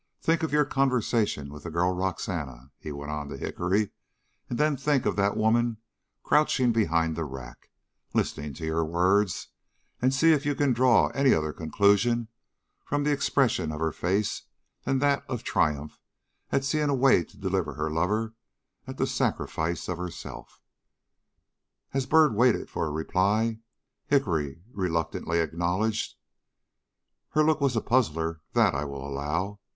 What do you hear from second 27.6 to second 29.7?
was a puzzler, that I will allow.